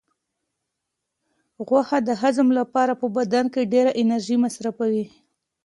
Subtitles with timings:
[1.67, 5.05] غوښه د هضم لپاره په بدن کې ډېره انرژي مصرفوي.